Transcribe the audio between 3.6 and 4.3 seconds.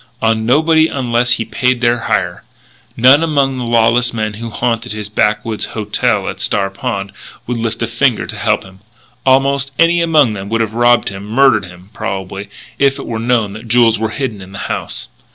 lawless